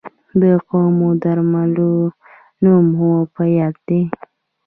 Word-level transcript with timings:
د 0.41 0.43
کومو 0.69 1.07
درملو 1.23 1.91
نوم 2.63 2.85
مو 2.95 3.11
په 3.33 3.43
یاد 3.57 3.75
دی؟ 3.87 4.01